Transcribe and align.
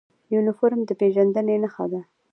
یونفورم 0.33 0.81
د 0.85 0.91
پیژندنې 0.99 1.55
نښه 1.63 1.85
ده 1.91 2.01